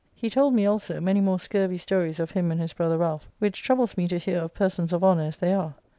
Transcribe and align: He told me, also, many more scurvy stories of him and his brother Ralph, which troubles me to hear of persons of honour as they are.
He 0.15 0.31
told 0.31 0.55
me, 0.55 0.65
also, 0.65 0.99
many 0.99 1.21
more 1.21 1.37
scurvy 1.37 1.77
stories 1.77 2.19
of 2.19 2.31
him 2.31 2.49
and 2.49 2.59
his 2.59 2.73
brother 2.73 2.97
Ralph, 2.97 3.29
which 3.37 3.61
troubles 3.61 3.95
me 3.95 4.07
to 4.07 4.17
hear 4.17 4.39
of 4.39 4.55
persons 4.55 4.91
of 4.91 5.03
honour 5.03 5.25
as 5.25 5.37
they 5.37 5.53
are. 5.53 5.75